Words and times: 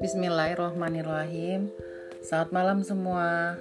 Bismillahirrahmanirrahim. 0.00 1.68
Selamat 2.24 2.56
malam 2.56 2.80
semua. 2.80 3.60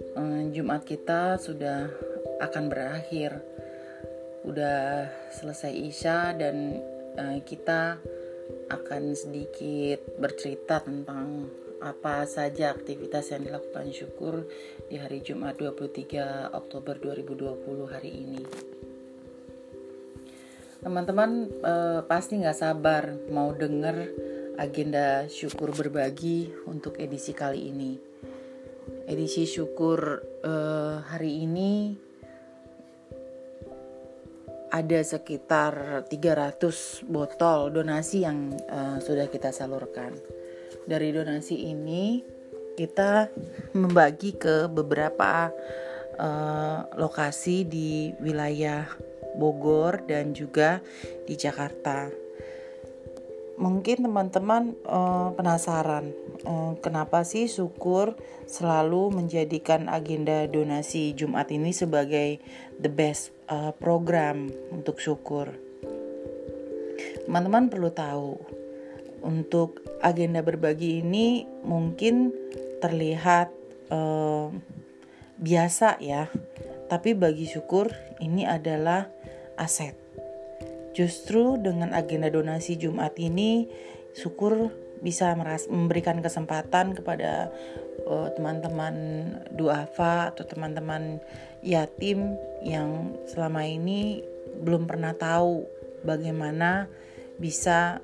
Eh, 0.00 0.48
Jumat 0.48 0.80
kita 0.88 1.36
sudah 1.36 1.92
akan 2.40 2.72
berakhir. 2.72 3.36
Udah 4.48 5.12
selesai 5.28 5.76
Isya 5.76 6.32
dan 6.40 6.80
eh, 7.20 7.44
kita 7.44 8.00
akan 8.72 9.12
sedikit 9.12 10.00
bercerita 10.16 10.80
tentang 10.80 11.52
apa 11.84 12.24
saja 12.24 12.72
aktivitas 12.72 13.36
yang 13.36 13.44
dilakukan 13.44 13.92
syukur 13.92 14.48
di 14.88 14.96
hari 14.96 15.20
Jumat 15.20 15.60
23 15.60 16.48
Oktober 16.48 16.96
2020 16.96 17.92
hari 17.92 18.08
ini. 18.08 18.40
Teman-teman 20.80 21.52
eh, 21.60 22.00
pasti 22.08 22.40
nggak 22.40 22.56
sabar 22.56 23.12
mau 23.28 23.52
denger 23.52 24.31
agenda 24.58 25.28
syukur 25.28 25.72
berbagi 25.72 26.52
untuk 26.68 27.00
edisi 27.00 27.32
kali 27.32 27.72
ini. 27.72 27.92
Edisi 29.06 29.48
syukur 29.48 30.20
uh, 30.44 31.02
hari 31.06 31.46
ini 31.46 31.94
ada 34.72 35.00
sekitar 35.04 36.04
300 36.08 37.04
botol 37.04 37.68
donasi 37.68 38.24
yang 38.24 38.56
uh, 38.72 38.96
sudah 38.98 39.28
kita 39.28 39.52
salurkan. 39.52 40.16
Dari 40.88 41.12
donasi 41.12 41.68
ini 41.68 42.24
kita 42.74 43.28
membagi 43.76 44.34
ke 44.40 44.66
beberapa 44.72 45.52
uh, 46.16 46.78
lokasi 46.96 47.68
di 47.68 48.16
wilayah 48.18 48.88
Bogor 49.36 50.04
dan 50.08 50.36
juga 50.36 50.80
di 51.24 51.36
Jakarta 51.36 52.08
mungkin 53.60 54.08
teman-teman 54.08 54.72
uh, 54.88 55.32
penasaran 55.36 56.12
uh, 56.48 56.72
kenapa 56.80 57.22
sih 57.22 57.46
syukur 57.46 58.16
selalu 58.48 59.12
menjadikan 59.12 59.92
agenda 59.92 60.48
donasi 60.48 61.12
Jumat 61.12 61.52
ini 61.52 61.70
sebagai 61.70 62.40
the 62.80 62.88
best 62.88 63.32
uh, 63.52 63.70
program 63.76 64.48
untuk 64.72 64.98
syukur. 64.98 65.52
Teman-teman 67.28 67.70
perlu 67.70 67.90
tahu 67.94 68.40
untuk 69.22 69.84
agenda 70.02 70.42
berbagi 70.42 71.04
ini 71.04 71.46
mungkin 71.62 72.34
terlihat 72.82 73.54
uh, 73.94 74.50
biasa 75.38 76.02
ya, 76.02 76.26
tapi 76.90 77.14
bagi 77.14 77.46
syukur 77.46 77.94
ini 78.18 78.42
adalah 78.42 79.06
aset 79.54 79.94
Justru 80.92 81.56
dengan 81.56 81.96
agenda 81.96 82.28
donasi 82.28 82.76
Jumat 82.76 83.16
ini, 83.16 83.68
syukur 84.12 84.72
bisa 85.02 85.34
meras 85.34 85.66
memberikan 85.66 86.22
kesempatan 86.22 86.94
kepada 86.94 87.50
uh, 88.06 88.30
teman-teman 88.38 88.94
duafa 89.50 90.30
atau 90.30 90.46
teman-teman 90.46 91.18
yatim 91.64 92.38
yang 92.62 93.18
selama 93.26 93.66
ini 93.66 94.22
belum 94.62 94.86
pernah 94.86 95.10
tahu 95.16 95.66
bagaimana 96.06 96.86
bisa 97.42 97.98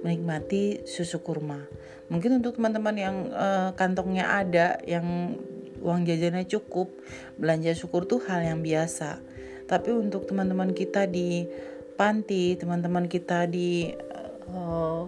menikmati 0.00 0.88
susu 0.88 1.20
kurma. 1.20 1.68
Mungkin 2.08 2.40
untuk 2.40 2.56
teman-teman 2.56 2.96
yang 2.96 3.16
uh, 3.30 3.70
kantongnya 3.76 4.40
ada, 4.40 4.80
yang 4.88 5.36
uang 5.84 6.08
jajannya 6.08 6.48
cukup, 6.48 6.88
belanja 7.36 7.76
syukur 7.76 8.08
tuh 8.08 8.24
hal 8.24 8.40
yang 8.40 8.60
biasa. 8.64 9.20
Tapi 9.68 9.94
untuk 9.94 10.26
teman-teman 10.26 10.74
kita 10.74 11.06
di 11.06 11.46
panti, 12.00 12.56
teman-teman 12.56 13.12
kita 13.12 13.44
di 13.44 13.92
uh, 14.48 15.04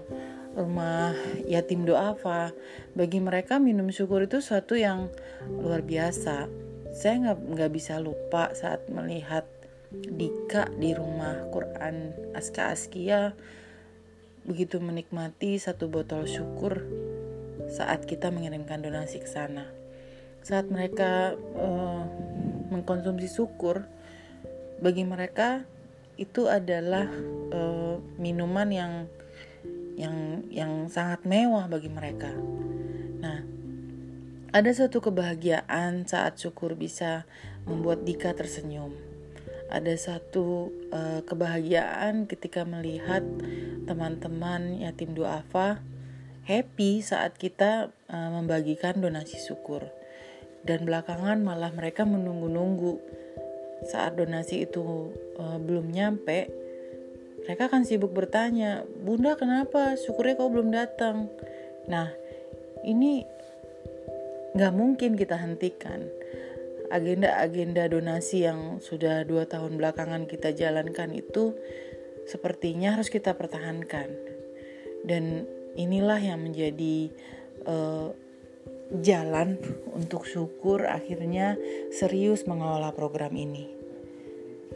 rumah 0.53 1.17
yatim 1.49 1.89
doafa, 1.89 2.53
bagi 2.93 3.17
mereka 3.17 3.57
minum 3.57 3.89
syukur 3.89 4.29
itu 4.29 4.45
suatu 4.45 4.77
yang 4.77 5.09
luar 5.49 5.81
biasa. 5.81 6.53
Saya 6.93 7.15
nggak 7.25 7.39
nggak 7.57 7.71
bisa 7.73 7.97
lupa 7.97 8.53
saat 8.53 8.93
melihat 8.93 9.49
Dika 9.89 10.69
di 10.77 10.93
rumah 10.93 11.49
Quran 11.49 12.13
Aska 12.37 12.73
Askia 12.77 13.33
begitu 14.45 14.77
menikmati 14.77 15.57
satu 15.57 15.89
botol 15.89 16.29
syukur 16.29 16.85
saat 17.73 18.05
kita 18.05 18.29
mengirimkan 18.29 18.85
donasi 18.85 19.17
ke 19.17 19.29
sana. 19.29 19.65
Saat 20.45 20.69
mereka 20.69 21.41
uh, 21.57 22.05
mengkonsumsi 22.69 23.33
syukur, 23.33 23.89
bagi 24.85 25.09
mereka 25.09 25.65
itu 26.23 26.47
adalah 26.47 27.11
uh, 27.51 27.99
minuman 28.23 28.69
yang 28.71 28.93
yang 29.99 30.47
yang 30.49 30.73
sangat 30.87 31.27
mewah 31.27 31.67
bagi 31.67 31.91
mereka. 31.91 32.31
Nah, 33.21 33.43
ada 34.55 34.71
satu 34.73 35.03
kebahagiaan 35.03 36.07
saat 36.07 36.39
syukur 36.39 36.79
bisa 36.79 37.27
membuat 37.67 38.07
Dika 38.07 38.33
tersenyum. 38.33 38.95
Ada 39.73 39.97
satu 39.97 40.69
uh, 40.93 41.21
kebahagiaan 41.25 42.29
ketika 42.29 42.63
melihat 42.63 43.25
teman-teman 43.89 44.85
yatim 44.85 45.17
duafa 45.17 45.81
happy 46.45 47.01
saat 47.01 47.39
kita 47.39 47.95
uh, 48.11 48.31
membagikan 48.33 49.01
donasi 49.01 49.41
syukur. 49.41 49.89
Dan 50.63 50.87
belakangan 50.87 51.43
malah 51.43 51.75
mereka 51.75 52.07
menunggu-nunggu 52.07 53.03
saat 53.87 54.15
donasi 54.19 54.67
itu 54.67 55.11
uh, 55.39 55.59
belum 55.59 55.91
nyampe, 55.91 56.51
mereka 57.43 57.67
akan 57.67 57.83
sibuk 57.83 58.15
bertanya, 58.15 58.87
Bunda 59.03 59.35
kenapa 59.35 59.99
syukurnya 59.99 60.39
kau 60.39 60.51
belum 60.51 60.71
datang? 60.71 61.27
Nah, 61.91 62.15
ini 62.87 63.27
nggak 64.55 64.75
mungkin 64.75 65.19
kita 65.19 65.35
hentikan. 65.35 66.07
Agenda-agenda 66.93 67.89
donasi 67.89 68.45
yang 68.45 68.79
sudah 68.79 69.25
dua 69.25 69.49
tahun 69.49 69.81
belakangan 69.81 70.29
kita 70.29 70.53
jalankan 70.53 71.11
itu 71.17 71.57
sepertinya 72.29 72.95
harus 72.95 73.09
kita 73.09 73.35
pertahankan. 73.35 74.13
Dan 75.03 75.49
inilah 75.75 76.21
yang 76.21 76.47
menjadi 76.47 77.11
uh, 77.67 78.13
jalan 79.01 79.57
untuk 79.97 80.29
syukur 80.29 80.85
akhirnya 80.85 81.57
serius 81.89 82.45
mengelola 82.45 82.93
program 82.93 83.33
ini. 83.33 83.73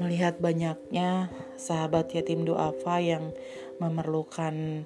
Melihat 0.00 0.40
banyaknya 0.40 1.28
sahabat 1.56 2.12
yatim 2.16 2.48
duafa 2.48 3.00
yang 3.00 3.32
memerlukan 3.80 4.84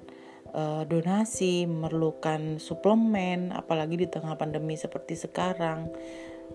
uh, 0.51 0.83
donasi, 0.87 1.67
memerlukan 1.67 2.59
suplemen, 2.59 3.55
apalagi 3.55 3.95
di 3.99 4.07
tengah 4.07 4.35
pandemi 4.35 4.75
seperti 4.75 5.15
sekarang, 5.15 5.87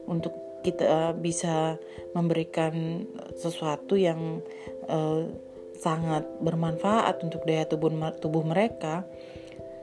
untuk 0.09 0.61
kita 0.65 0.85
uh, 0.85 1.13
bisa 1.17 1.77
memberikan 2.17 3.05
sesuatu 3.37 3.97
yang 3.97 4.41
uh, 4.89 5.29
sangat 5.77 6.25
bermanfaat 6.41 7.21
untuk 7.21 7.45
daya 7.45 7.69
tubuh 7.69 7.93
tubuh 8.17 8.41
mereka, 8.41 9.05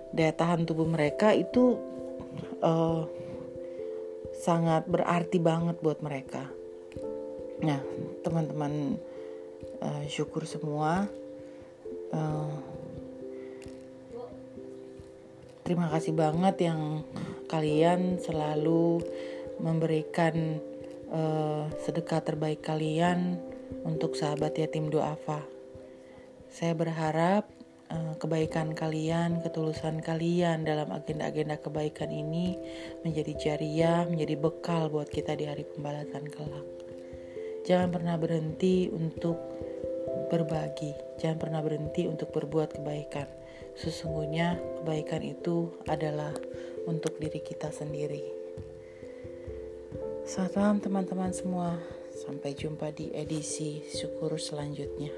daya 0.09 0.33
tahan 0.33 0.65
tubuh 0.65 0.89
mereka 0.89 1.29
itu 1.33 1.77
uh, 2.63 3.05
sangat 4.44 4.89
berarti 4.89 5.38
banget 5.39 5.79
buat 5.79 6.03
mereka. 6.03 6.49
Nah, 7.63 7.79
teman-teman 8.25 8.99
uh, 9.79 10.03
syukur 10.09 10.43
semua. 10.43 11.08
Uh, 12.13 12.53
terima 15.63 15.87
kasih 15.90 16.13
banget 16.13 16.67
yang 16.67 17.08
kalian 17.47 18.19
selalu 18.19 19.02
memberikan 19.63 20.59
uh, 21.13 21.72
sedekah 21.79 22.19
terbaik 22.19 22.66
kalian 22.66 23.40
untuk 23.87 24.19
sahabat 24.19 24.59
yatim 24.59 24.91
duafa. 24.91 25.41
Saya 26.53 26.78
berharap 26.78 27.49
kebaikan 28.17 28.72
kalian, 28.78 29.43
ketulusan 29.43 29.99
kalian 29.99 30.63
dalam 30.63 30.91
agenda-agenda 30.93 31.59
kebaikan 31.59 32.09
ini 32.13 32.55
menjadi 33.01 33.34
jariah, 33.35 34.07
menjadi 34.07 34.35
bekal 34.40 34.87
buat 34.87 35.09
kita 35.09 35.35
di 35.35 35.49
hari 35.49 35.67
pembalasan 35.67 36.29
kelak. 36.29 36.67
Jangan 37.63 37.90
pernah 37.95 38.16
berhenti 38.19 38.91
untuk 38.91 39.40
berbagi, 40.28 40.91
jangan 41.19 41.37
pernah 41.40 41.61
berhenti 41.63 42.09
untuk 42.09 42.34
berbuat 42.34 42.79
kebaikan. 42.79 43.28
Sesungguhnya 43.73 44.61
kebaikan 44.81 45.23
itu 45.25 45.72
adalah 45.89 46.34
untuk 46.85 47.17
diri 47.17 47.41
kita 47.41 47.73
sendiri. 47.73 48.22
Selamat 50.23 50.53
malam 50.55 50.78
teman-teman 50.79 51.31
semua. 51.35 51.69
Sampai 52.13 52.53
jumpa 52.53 52.93
di 52.93 53.09
edisi 53.11 53.81
syukur 53.89 54.37
selanjutnya. 54.37 55.09